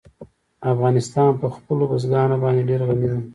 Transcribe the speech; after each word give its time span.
افغانستان 0.73 1.29
په 1.41 1.47
خپلو 1.55 1.83
بزګانو 1.91 2.41
باندې 2.43 2.67
ډېر 2.69 2.81
غني 2.87 3.07
دی. 3.11 3.21